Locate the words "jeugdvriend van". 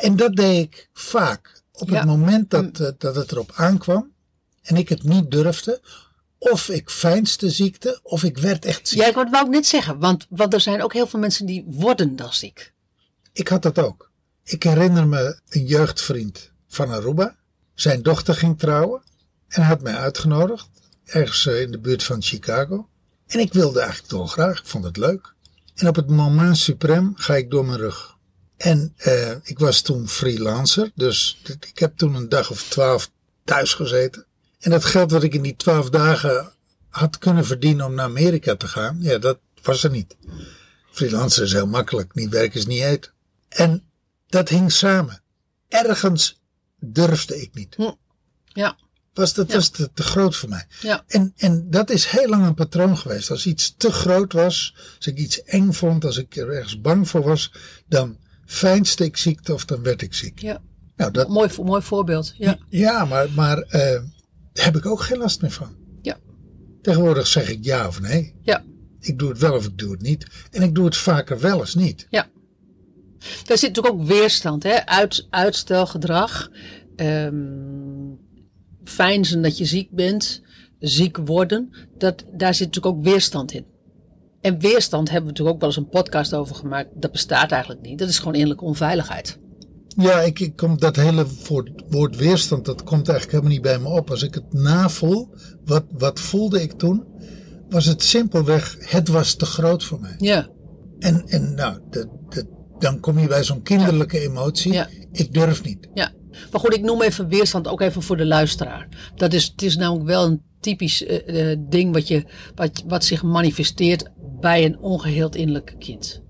15.66-16.90